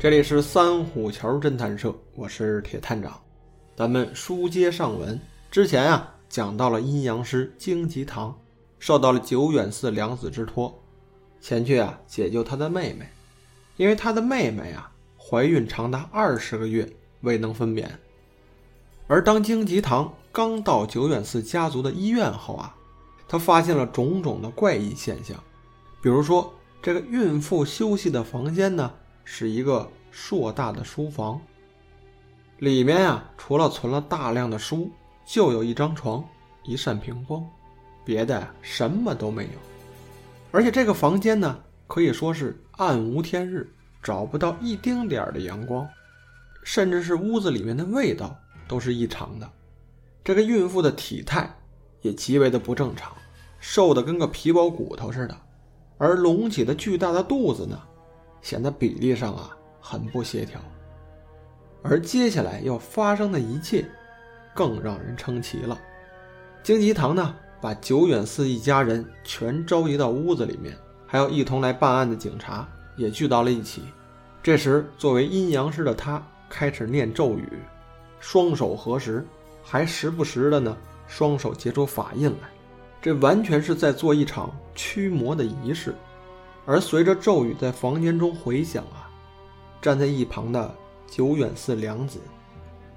[0.00, 3.20] 这里是三虎桥侦探社，我是铁探长。
[3.74, 5.20] 咱们书接上文，
[5.50, 8.32] 之前啊讲到了阴阳师荆棘堂
[8.78, 10.72] 受到了久远寺良子之托，
[11.40, 13.08] 前去啊解救他的妹妹，
[13.76, 16.88] 因为他的妹妹啊怀孕长达二十个月
[17.22, 17.84] 未能分娩。
[19.08, 22.72] 而当荆棘堂刚到久远寺家族的医院后啊，
[23.26, 25.36] 他发现了种种的怪异现象，
[26.00, 28.88] 比如说这个孕妇休息的房间呢。
[29.30, 31.38] 是一个硕大的书房，
[32.56, 34.90] 里面啊，除了存了大量的书，
[35.26, 36.24] 就有一张床、
[36.64, 37.46] 一扇屏风，
[38.06, 39.50] 别的什么都没有。
[40.50, 43.70] 而且这个房间呢，可以说是暗无天日，
[44.02, 45.86] 找不到一丁点儿的阳光，
[46.64, 48.34] 甚至是屋子里面的味道
[48.66, 49.48] 都是异常的。
[50.24, 51.54] 这个孕妇的体态
[52.00, 53.12] 也极为的不正常，
[53.60, 55.36] 瘦的跟个皮包骨头似的，
[55.98, 57.78] 而隆起的巨大的肚子呢？
[58.42, 60.60] 显得比例上啊很不协调，
[61.82, 63.84] 而接下来要发生的一切，
[64.54, 65.78] 更让人称奇了。
[66.62, 73.82] 荆棘堂呢，把久远寺一家人全召集到屋子里面，还有一同来办案的警察也聚到了一起。
[74.42, 77.58] 这时，作为阴阳师的他开始念咒语，
[78.20, 79.26] 双手合十，
[79.62, 82.48] 还时不时的呢双手结出法印来，
[83.00, 85.94] 这完全是在做一场驱魔的仪式。
[86.68, 89.08] 而随着咒语在房间中回响啊，
[89.80, 90.74] 站在一旁的
[91.06, 92.18] 久远寺良子，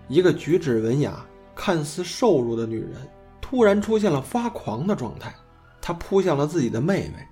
[0.10, 2.96] 一个举止文雅、看似瘦弱的女人，
[3.40, 5.34] 突然出现了发狂的状态。
[5.82, 7.26] 她扑向了自己的妹妹，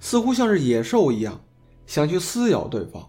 [0.00, 1.38] 似乎像是野兽一样
[1.84, 3.06] 想去撕咬对方。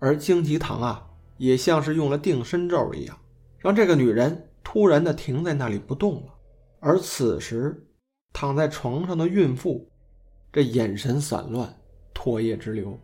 [0.00, 1.06] 而荆棘堂啊，
[1.36, 3.16] 也像是用了定身咒一样，
[3.56, 6.34] 让这个女人突然的停在那里不动了。
[6.80, 7.86] 而此时，
[8.32, 9.88] 躺在床上的孕妇。
[10.52, 11.72] 这眼神散乱，
[12.14, 12.98] 唾液直流，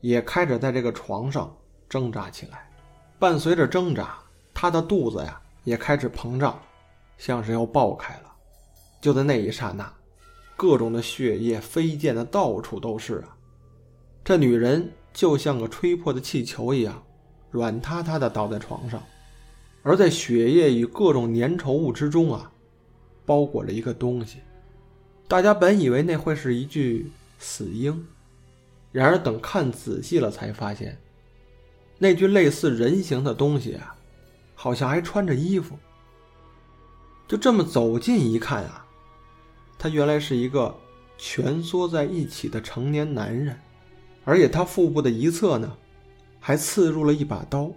[0.00, 1.54] 也开始在这个床上
[1.88, 2.70] 挣扎起来。
[3.18, 4.18] 伴随着挣扎，
[4.54, 6.60] 他的肚子呀也开始膨胀，
[7.16, 8.32] 像是要爆开了。
[9.00, 9.92] 就在那一刹那，
[10.56, 13.36] 各种的血液飞溅的到处都是啊！
[14.24, 17.02] 这女人就像个吹破的气球一样，
[17.50, 19.02] 软塌塌的倒在床上。
[19.82, 22.52] 而在血液与各种粘稠物之中啊，
[23.24, 24.38] 包裹着一个东西。
[25.28, 28.06] 大家本以为那会是一具死婴，
[28.90, 30.98] 然而等看仔细了，才发现，
[31.98, 33.94] 那具类似人形的东西啊，
[34.54, 35.78] 好像还穿着衣服。
[37.28, 38.86] 就这么走近一看啊，
[39.78, 40.74] 他原来是一个
[41.18, 43.54] 蜷缩在一起的成年男人，
[44.24, 45.76] 而且他腹部的一侧呢，
[46.40, 47.70] 还刺入了一把刀。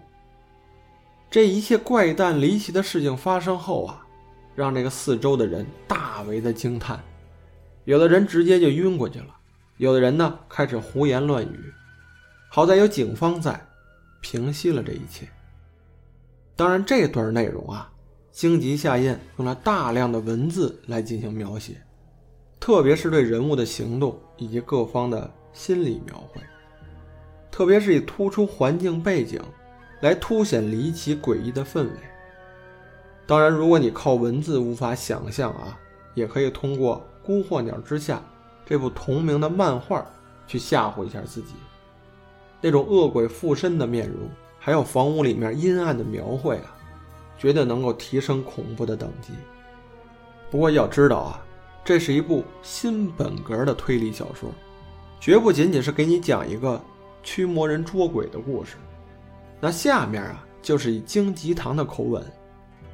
[1.30, 4.08] 这一切怪诞离奇的事情发生后啊，
[4.56, 7.04] 让这个四周的人大为的惊叹。
[7.92, 9.36] 有的人直接就晕过去了，
[9.76, 11.74] 有的人呢开始胡言乱语。
[12.50, 13.68] 好在有警方在，
[14.22, 15.28] 平息了这一切。
[16.56, 17.92] 当然，这段内容啊，
[18.32, 21.82] 荆棘下印用了大量的文字来进行描写，
[22.62, 26.42] 特别是对人物的行动以及各方的心理描绘，
[27.52, 29.42] 特别是以突出环境背景
[30.00, 31.96] 来凸显离奇诡异的氛围。
[33.28, 35.78] 当然，如果你靠文字无法想象啊，
[36.14, 37.06] 也可以通过。
[37.24, 38.18] 《孤鹤鸟之下》
[38.66, 40.06] 这部同名的漫画，
[40.48, 41.54] 去吓唬一下自己。
[42.60, 46.76] 那种恶鬼附身的面容，还有房屋里面阴暗的描绘啊，
[47.38, 49.34] 绝对能够提升恐怖的等级。
[50.50, 51.46] 不过要知道啊，
[51.84, 54.52] 这是一部新本格的推理小说，
[55.20, 56.80] 绝不仅仅是给你讲一个
[57.24, 58.78] 驱魔人捉鬼的故事。
[59.60, 62.24] 那下面啊，就是以荆棘堂的口吻，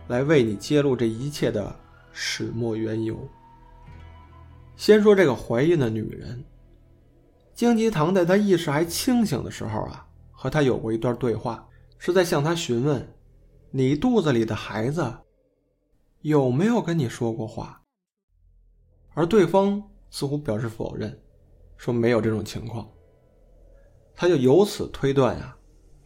[0.07, 1.75] 来为你揭露这一切的
[2.11, 3.17] 始末缘由。
[4.77, 6.45] 先说这个怀孕的女人，
[7.55, 13.05] 荆棘堂在她意识还清醒的时候啊，和她有过一段对话，是在向她询问
[13.71, 15.11] ：“你肚子里的孩子
[16.21, 17.81] 有没有跟你说过话？”
[19.15, 19.81] 而对方
[20.11, 21.19] 似乎表示否认，
[21.75, 22.87] 说没有这种情况。
[24.15, 25.57] 他就由此推断呀，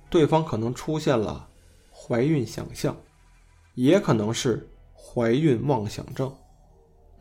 [0.09, 1.49] 对方可能出现了
[1.91, 2.95] 怀孕想象，
[3.75, 6.33] 也可能是怀孕妄想症。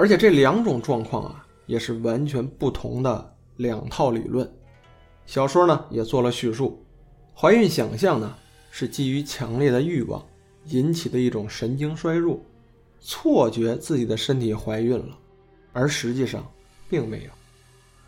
[0.00, 4.50] 而且这两种状况啊，也是完全不同的两套理论。
[5.26, 6.82] 小说呢也做了叙述，
[7.36, 8.34] 怀孕想象呢
[8.70, 10.24] 是基于强烈的欲望
[10.68, 12.40] 引起的一种神经衰弱，
[12.98, 15.18] 错觉自己的身体怀孕了，
[15.74, 16.50] 而实际上
[16.88, 17.30] 并没有。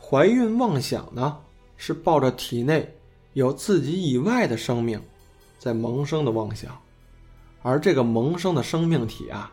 [0.01, 1.37] 怀孕妄想呢
[1.77, 2.91] 是抱着体内
[3.35, 4.99] 有自己以外的生命
[5.59, 6.75] 在萌生的妄想，
[7.61, 9.53] 而这个萌生的生命体啊。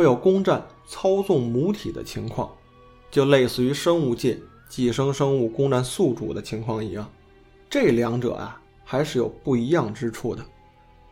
[0.00, 2.50] 会有攻占、操纵母体的情况，
[3.10, 7.06] 就类似于生物界寄生生物攻占宿主的情况一样。
[7.68, 10.42] 这两者啊，还是有不一样之处的。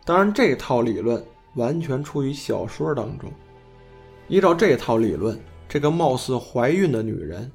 [0.06, 1.22] 当然，这套理论
[1.56, 3.30] 完全出于小说当中。
[4.26, 5.38] 依照这套理论，
[5.68, 7.52] 这个貌似怀孕的女人，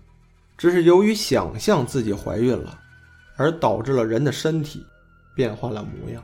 [0.56, 2.80] 只是由于想象自己怀孕了，
[3.38, 4.86] 而导致了人的身体
[5.36, 6.24] 变换了模样。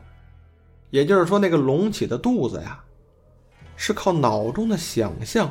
[0.92, 2.80] 也就是说，那个隆起的肚子呀，
[3.82, 5.50] 是靠脑中的想象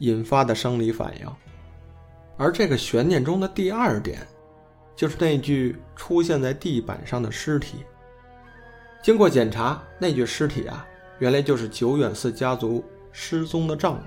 [0.00, 1.26] 引发的生理反应。
[2.36, 4.20] 而这个悬念中的第二点，
[4.94, 7.78] 就是那具出现在地板上的尸体。
[9.02, 10.86] 经过检查，那具尸体啊，
[11.20, 14.04] 原来就是久远寺家族失踪的丈夫，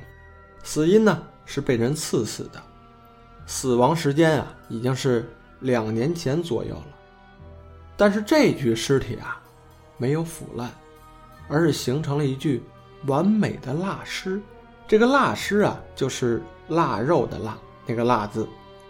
[0.64, 2.62] 死因呢是被人刺死的，
[3.48, 5.28] 死亡时间啊已经是
[5.62, 6.88] 两年前左右了。
[7.96, 9.42] 但是这具尸体啊，
[9.98, 10.70] 没有腐烂，
[11.48, 12.62] 而是形成了一具
[13.06, 14.42] 完美的蜡尸。
[14.88, 17.58] 这个蜡尸啊，就是腊肉的腊。
[17.90, 18.46] 那个腊字，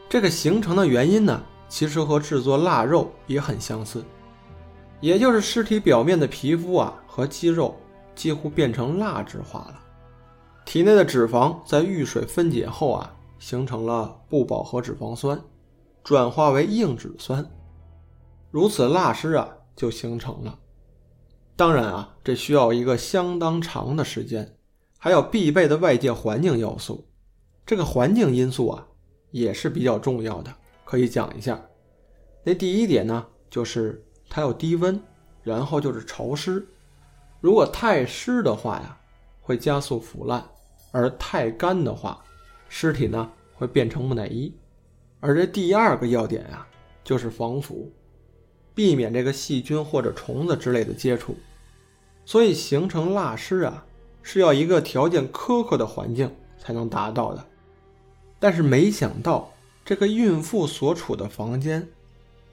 [0.10, 1.40] 这个形成的原因呢，
[1.70, 4.04] 其实和制作腊肉也很相似，
[5.00, 7.76] 也就是尸体表面的皮肤啊和肌肉
[8.16, 9.80] 几乎变成蜡质化了，
[10.66, 15.40] 体内的脂肪在遇水分解后啊，形成了不饱和脂肪酸，
[16.04, 17.46] 转化为硬脂酸，
[18.50, 20.58] 如此蜡尸啊就形成了。
[21.58, 24.56] 当然啊，这需要一个相当长的时间，
[25.00, 27.08] 还有必备的外界环境要素。
[27.66, 28.88] 这个环境因素啊，
[29.32, 30.54] 也是比较重要的，
[30.86, 31.60] 可以讲一下。
[32.44, 35.02] 那第一点呢，就是它要低温，
[35.42, 36.64] 然后就是潮湿。
[37.42, 38.96] 如果太湿的话呀，
[39.42, 40.40] 会加速腐烂；
[40.92, 42.24] 而太干的话，
[42.70, 44.54] 尸体呢会变成木乃伊。
[45.20, 46.68] 而这第二个要点啊，
[47.04, 47.92] 就是防腐，
[48.76, 51.36] 避免这个细菌或者虫子之类的接触。
[52.28, 53.86] 所以形成蜡尸啊，
[54.22, 56.30] 是要一个条件苛刻的环境
[56.60, 57.46] 才能达到的。
[58.38, 59.50] 但是没想到，
[59.86, 61.88] 这个孕妇所处的房间，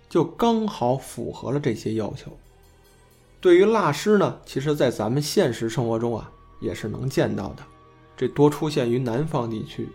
[0.08, 2.30] 就刚好符合了这些要求。
[3.40, 6.30] 对于蜡尸呢，其实在咱们现实生活中啊，
[6.60, 7.64] 也是能见到的。
[8.16, 9.88] 这多出现于南方地区。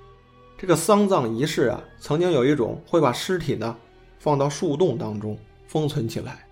[0.57, 3.77] 这个丧葬仪式啊，曾经有一种会把尸体呢
[4.19, 6.48] 放到树洞当中封存起来，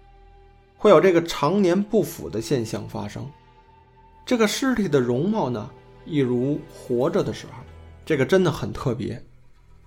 [0.77, 3.27] 会有这个常年不腐的现象发生。
[4.25, 5.69] 这个尸体的容貌呢，
[6.05, 7.53] 一如活着的时候。
[8.05, 9.21] 这个真的很特别，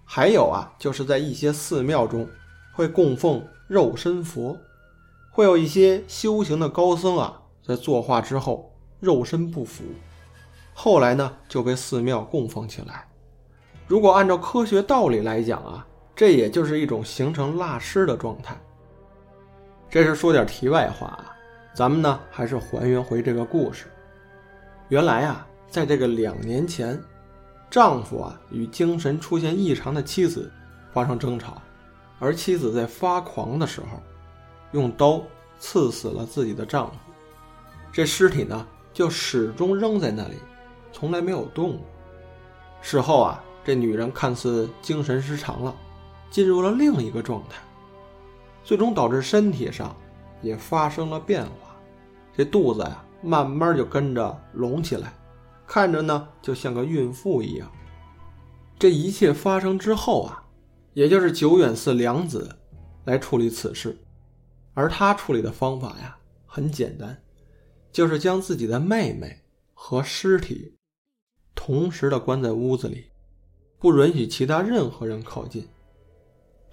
[0.05, 2.29] 还有啊，就是在一些寺庙中
[2.75, 4.59] 会供奉肉身佛，
[5.31, 9.85] 会有一些修行的高僧啊，在作画之后肉身不腐，
[10.75, 13.09] 后来呢就被寺庙供奉起来。
[13.87, 18.55] 如果按照科学道理来讲啊，这也就是一种形成蜡尸的状态。
[19.91, 21.35] 这是说点题外话啊，
[21.75, 23.87] 咱们呢还是还原回这个故事。
[24.89, 26.99] 原来啊，在这个两年前。
[27.69, 30.51] 丈夫啊与精神出现异常的妻子
[30.93, 31.63] 发生争吵，
[32.19, 34.03] 而妻子在发狂的时候，
[34.73, 35.23] 用刀
[35.61, 36.97] 刺死了自己的丈夫。
[37.93, 40.35] 这尸体呢就始终扔在那里，
[40.91, 41.87] 从来没有动过。
[42.83, 45.73] 事后啊，这女人看似精神失常了，
[46.29, 47.63] 进入了另一个状态，
[48.63, 49.97] 最终导致身体上
[50.43, 51.77] 也发生了变化。
[52.37, 55.13] 这肚子呀慢慢就跟着隆起来。
[55.67, 57.71] 看着呢，就像个孕妇一样。
[58.79, 60.43] 这一切发生之后啊，
[60.95, 62.59] 也就是久远寺良子
[63.05, 63.97] 来处理此事，
[64.75, 67.23] 而他处理的方法呀，很简单，
[67.93, 69.43] 就是将自己的妹妹
[69.75, 70.77] 和尸体
[71.55, 73.11] 同时的关在屋子里，
[73.79, 75.69] 不允许其他任何人靠近。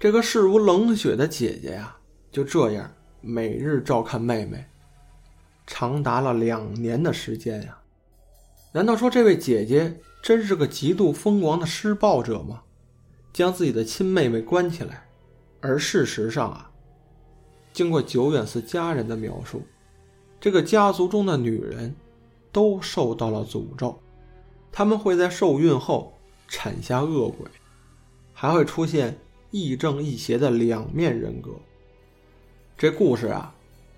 [0.00, 1.96] 这个视如冷血的姐姐呀，
[2.30, 2.88] 就这样
[3.20, 4.64] 每日照看妹妹，
[5.66, 7.76] 长达了两年的时间呀。
[8.72, 12.62] 难道说这位姐姐真是个极度疯狂的施暴者吗？
[13.32, 15.04] 将自己的亲妹妹关起来，
[15.60, 16.70] 而事实上啊，
[17.72, 19.62] 经过久远寺家人的描述，
[20.38, 21.92] 这个家族中的女人
[22.52, 24.00] 都受到了诅咒，
[24.70, 27.48] 他们会在受孕后产下恶鬼，
[28.32, 29.18] 还会出现
[29.50, 31.52] 亦正亦邪的两面人格。
[32.76, 33.54] 这故事啊，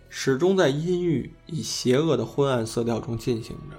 [0.09, 3.77] 始终在阴郁与邪恶的昏暗色调中进行着。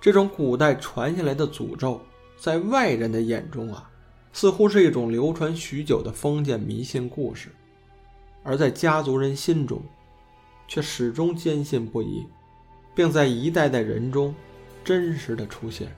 [0.00, 2.00] 这种古代传下来的诅咒，
[2.38, 3.90] 在外人的眼中啊，
[4.32, 7.48] 似乎是一种流传许久的封建迷信故事；
[8.42, 9.82] 而在家族人心中，
[10.66, 12.24] 却始终坚信不疑，
[12.94, 14.34] 并在一代代人中
[14.82, 15.94] 真实的出现。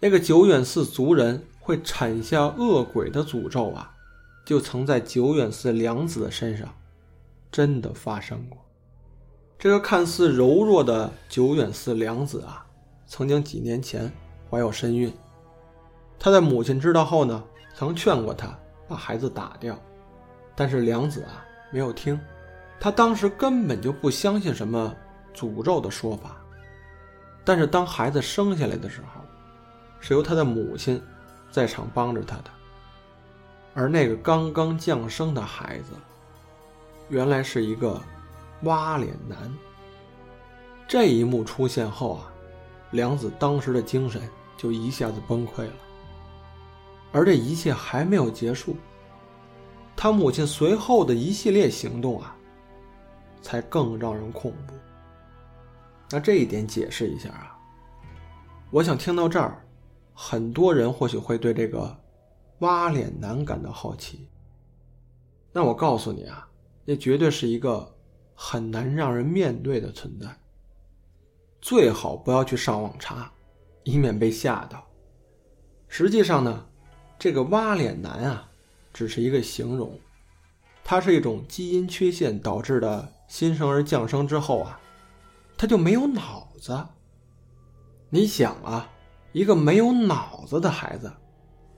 [0.00, 3.94] 那个久远寺族人会产下恶鬼的诅咒啊，
[4.44, 6.68] 就曾在久远寺良子的身上
[7.52, 8.58] 真的发生过。
[9.56, 12.66] 这个看似柔弱的久远寺良子啊，
[13.06, 14.12] 曾经几年前
[14.50, 15.12] 怀有身孕。
[16.18, 18.52] 他的母亲知道后呢，曾劝过他
[18.88, 19.78] 把孩子打掉，
[20.56, 22.18] 但是良子啊没有听，
[22.80, 24.92] 他当时根本就不相信什么
[25.32, 26.36] 诅咒的说法。
[27.44, 29.20] 但是当孩子生下来的时候，
[30.00, 31.00] 是由他的母亲
[31.52, 32.44] 在场帮着他的。
[33.74, 35.92] 而那个刚刚降生的孩子，
[37.08, 38.02] 原来是一个
[38.62, 39.38] 挖脸男。
[40.88, 42.32] 这一幕出现后啊，
[42.90, 45.72] 梁子当时的精神就一下子崩溃了。
[47.12, 48.76] 而这一切还没有结束，
[49.94, 52.34] 他母亲随后的一系列行动啊。
[53.44, 54.74] 才更让人恐怖。
[56.08, 57.58] 那这一点解释一下啊，
[58.70, 59.60] 我想听到这儿，
[60.14, 61.96] 很多人或许会对这个
[62.58, 64.28] 挖脸男感到好奇。
[65.52, 66.48] 那我告诉你啊，
[66.84, 67.94] 那绝对是一个
[68.34, 70.26] 很难让人面对的存在。
[71.60, 73.32] 最好不要去上网查，
[73.84, 74.86] 以免被吓到。
[75.88, 76.66] 实际上呢，
[77.18, 78.48] 这个挖脸男啊，
[78.92, 79.98] 只是一个形容，
[80.82, 83.12] 它是一种基因缺陷导致的。
[83.28, 84.78] 新生儿降生之后啊，
[85.56, 86.86] 他就没有脑子。
[88.10, 88.91] 你想啊，
[89.32, 91.12] 一个没有脑子的孩子，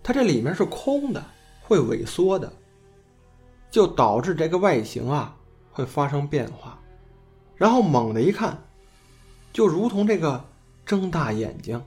[0.02, 1.24] 他这里面是空的，
[1.62, 2.52] 会萎缩的，
[3.70, 5.34] 就导致这个外形啊
[5.72, 6.78] 会发生变化。
[7.56, 8.60] 然后猛的一看，
[9.52, 10.44] 就如同这个
[10.84, 11.80] 睁大眼睛、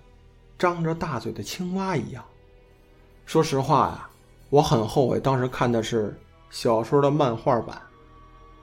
[0.57, 2.23] 张着大嘴的青蛙一样。
[3.25, 4.09] 说实话呀，
[4.49, 6.17] 我很后悔当时看的是
[6.49, 7.81] 小说的漫画版。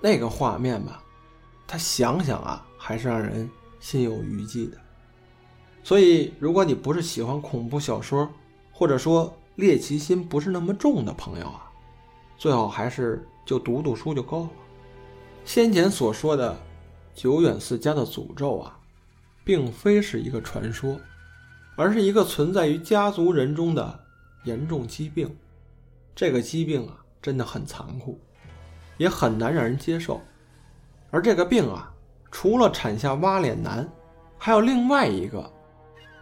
[0.01, 1.03] 那个画面吧，
[1.67, 3.49] 他想想啊，还是让人
[3.81, 4.79] 心有余悸的。
[5.85, 8.29] 所以，如果你不是喜欢恐怖小说，
[8.73, 11.71] 或者说猎奇心不是那么重的朋友啊，
[12.37, 14.51] 最好还是就读读书就够了。
[15.45, 16.59] 先前所说的
[17.15, 18.79] 久远寺家的诅咒啊，
[19.45, 20.99] 并非是一个传说，
[21.77, 24.01] 而是一个存在于家族人中的
[24.45, 25.33] 严重疾病。
[26.15, 28.19] 这个疾病啊，真的很残酷。
[28.97, 30.23] 也很难让人接受，
[31.11, 31.93] 而这个病啊，
[32.31, 33.87] 除了产下挖脸男，
[34.39, 35.53] 还有另外一个，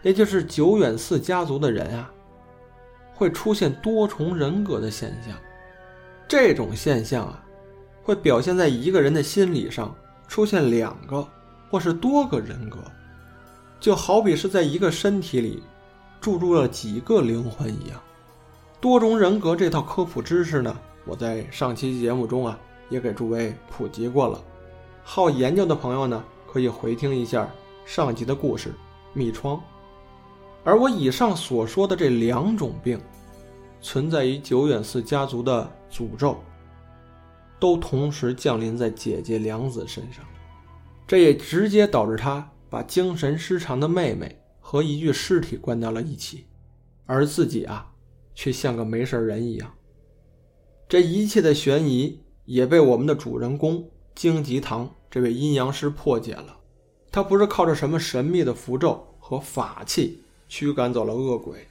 [0.02, 2.10] 也就是久远寺家族的人啊，
[3.14, 5.34] 会出现多重人格的现象。
[6.28, 7.44] 这种现象啊，
[8.02, 9.94] 会表现在一个人的心理上
[10.26, 11.26] 出现两个
[11.70, 12.78] 或是多个人格，
[13.78, 15.62] 就好比是在一个身体里
[16.20, 18.00] 注入了几个灵魂一样。
[18.80, 20.76] 多重人格这套科普知识呢？
[21.04, 24.42] 我在上期节目中啊，也给诸位普及过了。
[25.04, 27.48] 好研究的朋友呢，可以回听一下
[27.84, 28.72] 上集的故事——
[29.12, 29.60] 密窗。
[30.64, 33.00] 而我以上所说的这两种病，
[33.80, 36.36] 存在于久远寺家族的诅咒，
[37.58, 40.24] 都同时降临在姐姐良子身上。
[41.06, 46.46] 这也直接导致他把精神失常的妹妹和一具尸体关到了一起，
[47.06, 47.92] 而自己啊，
[48.34, 49.70] 却像个没事人一样。
[50.88, 56.56] 这一切的悬疑也被我们的主人公荆棘堂这位阴阳师破解了。
[57.10, 60.21] 他不是靠着什么神秘的符咒和法器
[60.54, 61.66] 驱赶走了恶鬼，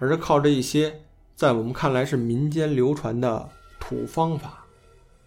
[0.00, 1.00] 而是靠着一些
[1.36, 3.48] 在我们看来是民间流传的
[3.78, 4.66] 土方法，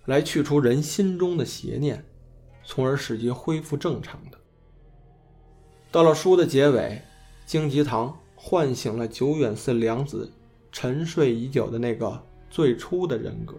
[0.03, 2.03] 来去除人心中的邪念，
[2.65, 4.37] 从而使其恢复正常的。
[5.93, 7.01] 到了书的结尾，
[7.45, 10.29] 荆棘堂唤醒了久远寺良子
[10.69, 12.21] 沉睡已久的那个。
[12.49, 13.55] 最初的人格，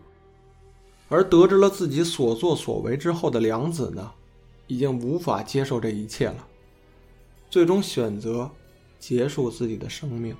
[1.08, 4.12] 而得知了自己所作所为之后的良子呢，
[4.66, 6.46] 已经无法接受这一切了，
[7.48, 8.48] 最终选择
[9.06, 10.34] 结束自己的生命。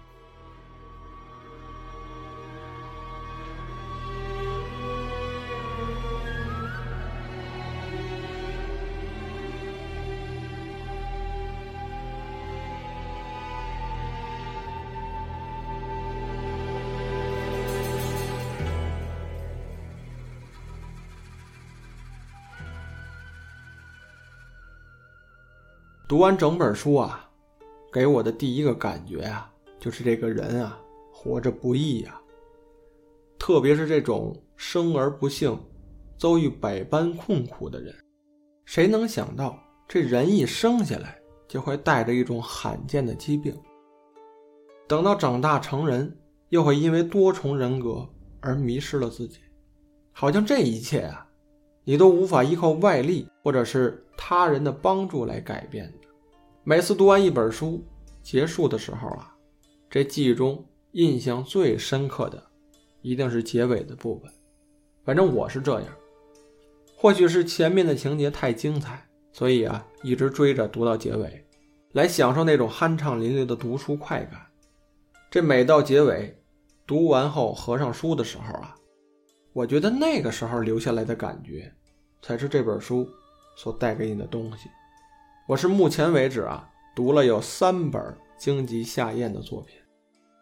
[26.09, 27.24] 读完整本书啊，
[27.95, 29.49] 给我的第一个感觉啊，
[29.79, 30.77] 就是这个人啊，
[31.13, 32.21] 活着不易呀。
[33.39, 35.57] 特别是这种生而不幸、
[36.19, 37.95] 遭遇百般困苦的人，
[38.65, 43.57] 谁能想到这人一生下来就会带着一种罕见的疾病？
[44.89, 48.05] 等到长大成人，又会因为多重人格
[48.41, 49.39] 而迷失了自己，
[50.11, 51.25] 好像这一切啊，
[51.85, 55.95] 你都无法依靠外力或者是他人的帮助来改变。
[56.66, 57.85] 每次读完一本书
[58.23, 59.37] 结束的时候啊，
[59.90, 62.42] 这记忆中印象最深刻的，
[63.02, 64.33] 一定是结尾的部分。
[65.04, 65.88] 反正我是这样。
[66.97, 71.47] 或许是前面的情节太精彩，所以啊，一直追着读到结尾，
[71.92, 74.40] 来享受那种酣畅淋漓的读书快感。
[75.30, 76.35] 这每到结尾，
[76.87, 78.75] 读完后合上书的时候啊，
[79.52, 81.71] 我觉得那个时候留下来的感觉，
[82.23, 83.06] 才是这本书
[83.54, 84.71] 所带给你的东西。
[85.47, 88.03] 我是目前为止啊，读了有三本
[88.39, 89.77] 荆棘夏彦的作品，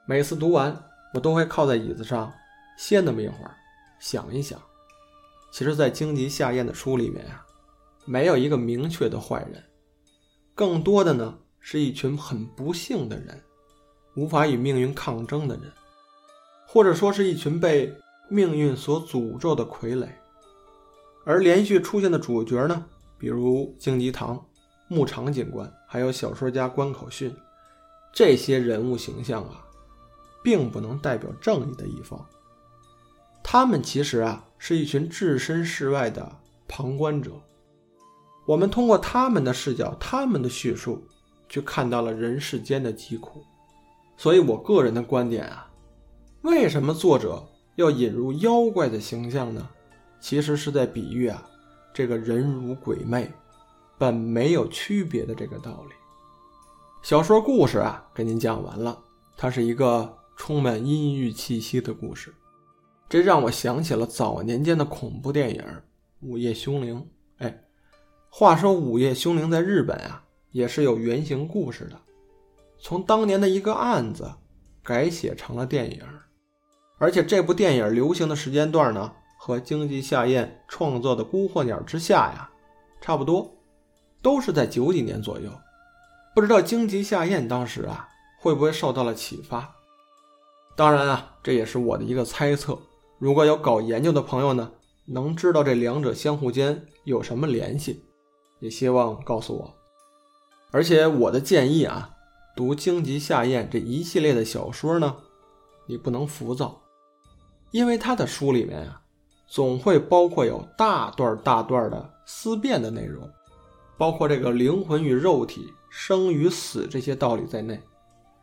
[0.06, 0.80] 每次读完，
[1.12, 2.32] 我都会靠在椅子上
[2.78, 3.52] 歇那么一会儿，
[3.98, 4.62] 想一想。
[5.52, 7.44] 其实，在荆棘夏彦的书里面啊，
[8.04, 9.60] 没有一个明确的坏人，
[10.54, 13.42] 更多的呢是一群很不幸的人，
[14.14, 15.64] 无法与命运抗争的人，
[16.68, 17.92] 或者说是一群被
[18.30, 20.06] 命运所诅咒的傀儡。
[21.24, 22.86] 而连续出现的主角呢，
[23.18, 24.40] 比如荆棘堂。
[24.92, 27.34] 牧场警官，还有小说家关口训，
[28.12, 29.64] 这些人物形象啊，
[30.44, 32.22] 并不能代表正义的一方。
[33.42, 36.30] 他们其实啊，是一群置身事外的
[36.68, 37.30] 旁观者。
[38.46, 41.02] 我们通过他们的视角、他们的叙述，
[41.48, 43.42] 去看到了人世间的疾苦。
[44.18, 45.70] 所以我个人的观点啊，
[46.42, 47.42] 为什么作者
[47.76, 49.66] 要引入妖怪的形象呢？
[50.20, 51.42] 其实是在比喻啊，
[51.94, 53.32] 这个人如鬼魅。
[54.02, 55.94] 本没有区别的这个道理。
[57.02, 58.98] 小说故事啊，给您讲完了。
[59.36, 62.34] 它是一个充满阴郁气息的故事，
[63.08, 65.62] 这让我想起了早年间的恐怖电影
[66.20, 66.96] 《午夜凶铃》。
[67.44, 67.62] 哎，
[68.28, 71.96] 话说《午夜凶铃》在日本啊，也是有原型故事的，
[72.80, 74.32] 从当年的一个案子
[74.82, 76.02] 改写成了电影。
[76.98, 82.50] 而且这部电影流行的时间段呢，和经济夏彦创作的《孤鹤鸟之下》呀，
[83.00, 83.61] 差不多。
[84.22, 85.50] 都是在九几年左右，
[86.34, 88.08] 不知道荆棘下咽当时啊
[88.40, 89.74] 会不会受到了启发？
[90.76, 92.78] 当然啊，这也是我的一个猜测。
[93.18, 94.70] 如果有搞研究的朋友呢，
[95.06, 98.04] 能知道这两者相互间有什么联系，
[98.60, 99.74] 也希望告诉我。
[100.70, 102.10] 而且我的建议啊，
[102.56, 105.16] 读荆棘下咽这一系列的小说呢，
[105.86, 106.80] 你不能浮躁，
[107.70, 109.02] 因为他的书里面啊，
[109.46, 113.30] 总会包括有大段大段的思辨的内容。
[114.02, 117.80] 包括这个灵魂与肉体、生与死这些道理在内，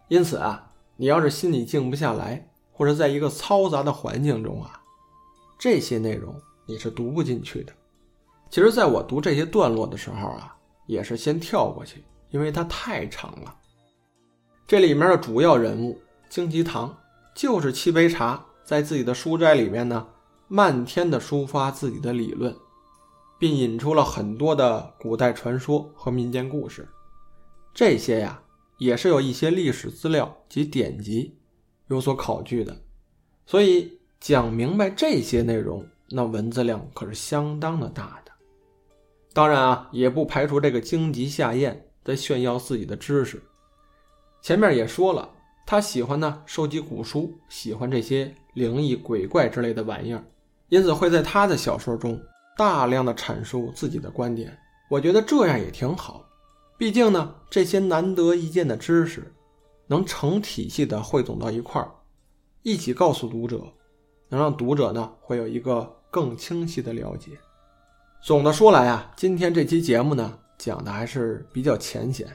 [0.07, 4.81] 因此啊，你要是心里静不下来，或者在一个嘈杂的环境中啊，
[5.59, 6.33] 这些内容
[6.65, 7.73] 你是读不进去的。
[8.49, 10.55] 其实，在我读这些段落的时候啊，
[10.87, 13.53] 也是先跳过去，因为它太长了。
[14.65, 16.97] 这里面的主要人物荆棘堂，
[17.35, 20.07] 就是沏杯茶，在自己的书斋里面呢，
[20.47, 22.55] 漫天的抒发自己的理论。
[23.39, 26.87] 并引出了很多的古代传说和民间故事，
[27.73, 28.41] 这些呀
[28.77, 31.37] 也是有一些历史资料及典籍
[31.87, 32.75] 有所考据的，
[33.45, 38.31] 所以讲明白这些内容，那文字量可是相当的大的。
[39.31, 43.41] 当然啊，也不排除这个荆棘夏彦在炫耀自己的知识。
[44.41, 45.29] 前面也说了，
[45.65, 50.23] 他喜欢呢收集古书，喜欢这些灵异鬼怪之类的玩意儿，
[50.67, 52.19] 因此会在他的小说中。
[52.59, 56.25] 大量的阐述自己的观点，我觉得这样也挺好。
[56.77, 59.33] 毕竟呢，这些难得一见的知识，
[59.87, 61.89] 能成体系的汇总到一块儿，
[62.61, 63.63] 一起告诉读者，
[64.27, 67.31] 能让读者呢会有一个更清晰的了解。
[68.21, 72.27] 总的说来啊，今天这期节目呢讲的还是比较浅显。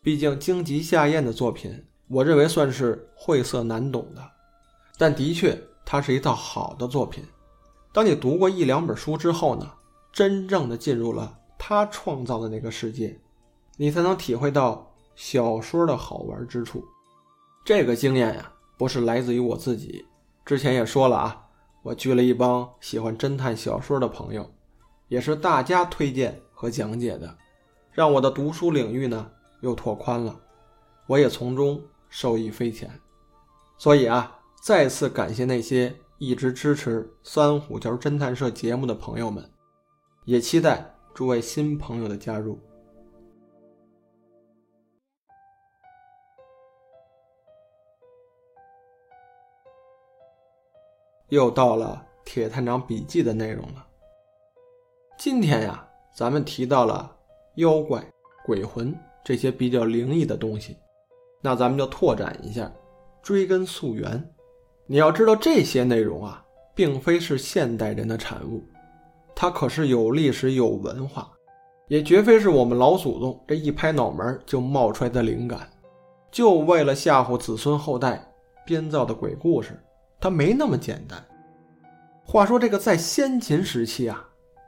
[0.00, 1.70] 毕竟荆棘夏彦的作品，
[2.08, 4.22] 我认为算是晦涩难懂的，
[4.96, 7.22] 但的确它是一套好的作品。
[7.92, 9.70] 当你读过一两本书之后呢，
[10.10, 13.20] 真正的进入了他创造的那个世界，
[13.76, 16.82] 你才能体会到小说的好玩之处。
[17.64, 20.06] 这个经验呀，不是来自于我自己，
[20.44, 21.46] 之前也说了啊，
[21.82, 24.50] 我聚了一帮喜欢侦探小说的朋友，
[25.08, 27.36] 也是大家推荐和讲解的，
[27.90, 30.34] 让我的读书领域呢又拓宽了，
[31.06, 31.78] 我也从中
[32.08, 32.90] 受益匪浅。
[33.76, 35.94] 所以啊，再次感谢那些。
[36.24, 39.44] 一直支持三虎桥侦探社节目的朋友们，
[40.24, 42.56] 也期待诸位新朋友的加入。
[51.30, 53.84] 又到了铁探长笔记的内容了。
[55.18, 57.16] 今天呀，咱们提到了
[57.56, 58.00] 妖怪、
[58.46, 60.76] 鬼魂这些比较灵异的东西，
[61.40, 62.72] 那咱们就拓展一下，
[63.24, 64.32] 追根溯源。
[64.92, 68.62] 你要知道，这些内容啊，并非是现代人的产物，
[69.34, 71.32] 它可是有历史、有文化，
[71.88, 75.66] 也绝非是我们老祖宗这一拍脑门就冒出来的灵感，
[76.30, 78.22] 就为了吓唬子孙后代
[78.66, 79.82] 编造的鬼故事。
[80.20, 81.24] 它没那么简单。
[82.22, 84.22] 话说，这个在先秦时期啊，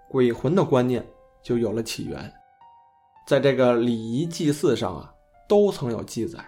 [0.08, 1.06] 鬼魂的观念
[1.42, 2.32] 就有了起源，
[3.26, 5.12] 在这个礼仪祭祀上啊，
[5.46, 6.42] 都曾有记载，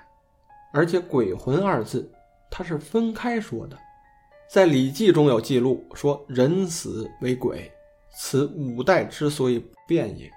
[0.73, 2.11] 而且“鬼魂”二字。
[2.59, 3.79] 它是分开说的，
[4.49, 7.71] 在《礼记》中有记录说：“人死为鬼，
[8.17, 10.33] 此五代之所以不变也。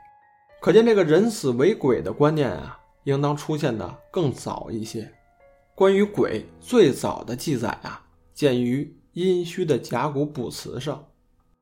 [0.60, 5.10] 可见这个人死为鬼的观念啊，应当出现的更早一些。
[5.73, 11.01] 关于鬼最早的记载啊，见于殷墟的甲骨卜辞上，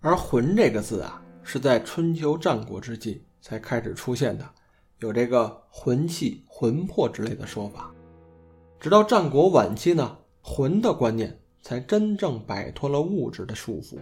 [0.01, 4.49] 而“魂”这个字啊，是在春秋战国之际才开始出现的，
[5.01, 7.93] 有这个魂气、魂魄之类的说法。
[8.79, 10.17] 直到战国晚期呢，
[10.49, 13.97] 魂的观念才真正摆脱了物质的束缚。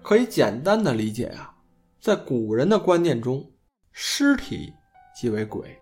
[0.00, 1.54] 可以简单的理解啊，
[2.00, 3.44] 在古人的观念中，
[3.92, 4.72] 尸体
[5.14, 5.78] 即为鬼，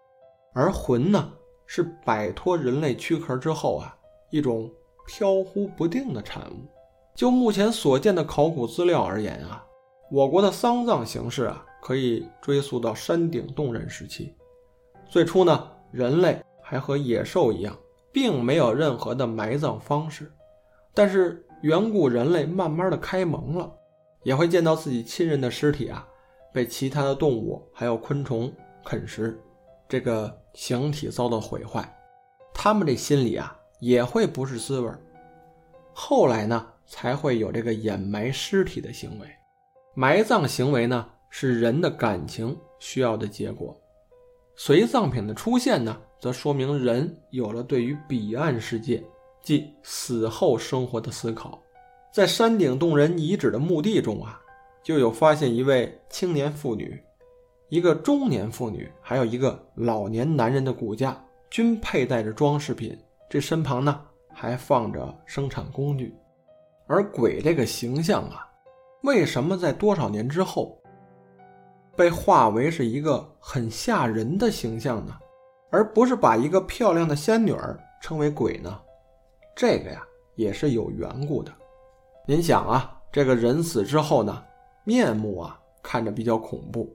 [0.52, 1.32] 而魂呢？
[1.64, 3.96] 是摆脱人类躯壳之后啊，
[4.32, 4.68] 一种
[5.06, 6.56] 飘忽不定的产物。
[7.14, 9.64] 就目前所见的考古资料而言啊，
[10.10, 14.34] 我国的丧葬形式啊，可以追溯到山顶洞人时期。
[15.08, 17.78] 最初呢，人类还和野兽一样，
[18.12, 20.32] 并没有任何的埋葬方式。
[20.92, 23.72] 但是远古人类慢慢的开蒙了，
[24.22, 26.06] 也会见到自己亲人的尸体啊，
[26.52, 28.52] 被其他的动物还有昆虫
[28.84, 29.40] 啃食。
[29.88, 31.84] 这个形体遭到毁坏，
[32.54, 34.90] 他们这心里啊也会不是滋味
[35.92, 39.26] 后来呢，才会有这个掩埋尸体的行为。
[39.94, 43.76] 埋葬行为呢，是人的感情需要的结果。
[44.56, 49.02] 随葬品的出现呢，则说明人有了对于彼岸世界，
[49.42, 51.58] 即死后生活的思考。
[52.12, 54.40] 在山顶洞人遗址的墓地中啊，
[54.82, 57.00] 就有发现一位青年妇女。
[57.68, 61.16] 一个中年妇女，还有一个老年男人的骨架，
[61.48, 62.98] 均佩戴着装饰品。
[63.28, 64.00] 这身旁呢，
[64.34, 66.12] 还放着生产工具。
[66.88, 68.44] 而鬼这个形象啊，
[69.04, 70.76] 为什么在多少年之后，
[71.96, 75.16] 被化为是一个很吓人的形象呢？
[75.70, 78.80] 而不是把一个漂亮的仙女儿称为鬼呢？
[79.56, 80.02] 这个呀，
[80.34, 81.52] 也是有缘故的。
[82.26, 84.44] 您想啊，这个人死之后呢，
[84.84, 86.88] 面目啊，看着比较恐怖。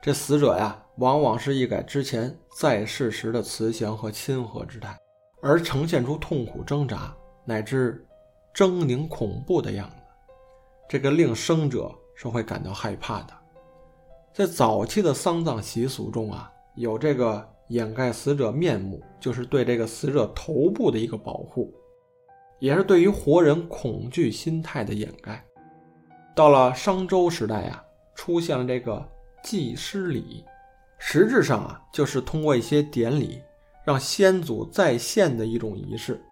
[0.00, 4.98] 这死者呀，往往是一改之前在世时的慈祥和亲和之态，
[5.40, 8.04] 而呈现出痛苦挣扎乃至
[8.54, 9.96] 狰狞恐怖的样子，
[10.88, 13.32] 这个令生者是会感到害怕的。
[14.32, 21.72] 在早期的丧葬习俗中啊，有这个掩盖死者面目，就是对这个死者头部的一个保护，
[22.60, 25.44] 也是对于活人恐惧心态的掩盖。
[26.34, 29.08] 到了商周时代啊，出现了这个。
[29.44, 30.44] 祭师礼，
[31.00, 33.42] 实质上啊，就是通过一些典礼，
[33.84, 36.22] 让先祖再现的一种仪式，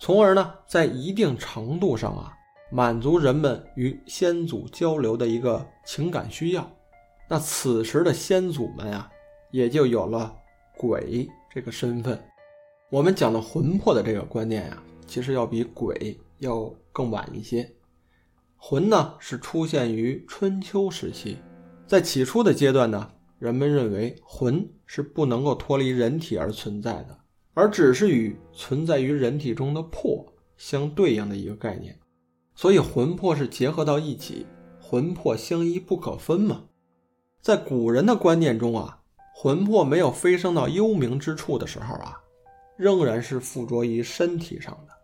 [0.00, 2.32] 从而呢，在一定程度上啊，
[2.70, 6.66] 满足人们与先祖交流的一个情感需要。
[7.28, 9.10] 那此时的先祖们啊，
[9.50, 10.34] 也就有了
[10.76, 12.22] 鬼这个身份。
[12.90, 17.68] 我们讲的魂魄的这个观念啊，其实要比鬼要更晚一些。
[18.56, 21.36] 魂呢，是出现于春秋时期。
[21.86, 27.18] 在起初的阶段呢，人们认为魂是不能够脱离人体而存在的，
[27.52, 30.24] 而只是与存在于人体中的魄
[30.56, 31.98] 相对应的一个概念，
[32.54, 34.46] 所以魂魄是结合到一起，
[34.80, 36.64] 魂魄相依不可分嘛。
[37.42, 39.02] 在古人的观念中啊，
[39.34, 42.18] 魂魄没有飞升到幽冥之处的时候啊，
[42.76, 44.94] 仍然是附着于身体上的。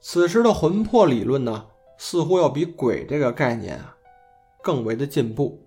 [0.00, 1.66] 此时的魂魄理论呢，
[1.98, 3.96] 似乎要比鬼这个概念啊，
[4.62, 5.60] 更为的进步。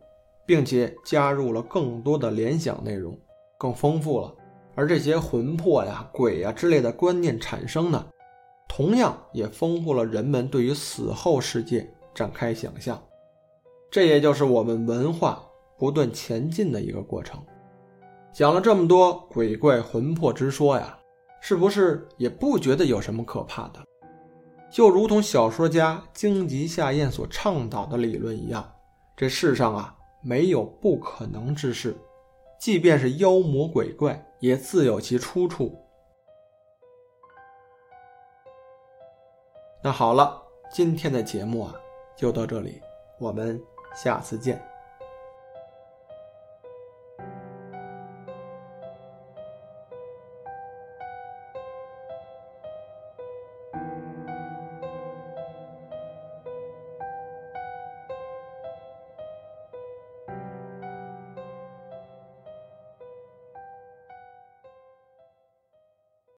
[0.48, 3.20] 并且加入了更多的联想内容，
[3.58, 4.34] 更丰富了。
[4.76, 8.06] 而这些魂魄呀、鬼呀之类的观念产生呢，
[8.66, 12.98] 同样也丰富了人们对于死后世界展开想象。
[13.92, 15.46] 这也就是我们文化
[15.78, 17.38] 不断前进的一个过程。
[18.38, 20.96] 讲了这么多鬼怪魂魄之说呀，
[21.42, 23.84] 是不是也不觉得有什么可怕的？
[24.70, 28.72] 就如同小说家荆棘夏彦所倡导的理论一样，
[29.16, 29.96] 这世上啊。
[30.22, 31.96] 没有不可能之事，
[32.60, 35.76] 即便是妖魔鬼怪，也自有其出处。
[39.82, 40.40] 那好了，
[40.72, 41.74] 今天的节目啊，
[42.16, 42.82] 就到这里，
[43.20, 43.60] 我们
[43.96, 44.62] 下次见。